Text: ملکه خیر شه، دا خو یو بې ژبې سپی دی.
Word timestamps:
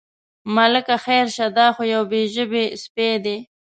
ملکه 0.55 0.95
خیر 1.05 1.27
شه، 1.35 1.47
دا 1.57 1.67
خو 1.75 1.83
یو 1.93 2.03
بې 2.11 2.21
ژبې 2.33 2.63
سپی 2.83 3.11
دی. 3.23 3.37